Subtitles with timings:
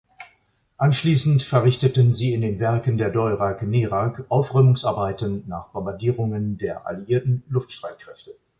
[0.79, 8.31] Anschließend verrichteten sie in den Werken der Deurag-Nerag Aufräumungsarbeiten nach Bombardierungen der alliierten Luftstreitkräfte.